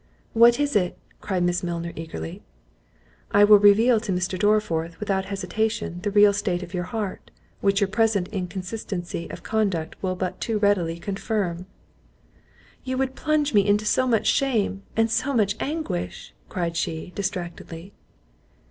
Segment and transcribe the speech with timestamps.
[0.33, 2.41] "What is it?" cried Miss Milner eagerly.
[3.29, 4.35] "I will reveal to Mr.
[4.35, 9.95] Dorriforth, without hesitation, the real state of your heart; which your present inconsistency of conduct
[10.01, 11.67] will but too readily confirm."
[12.83, 17.11] "You would not plunge me into so much shame, into so much anguish!" cried she,
[17.13, 17.93] distractedly.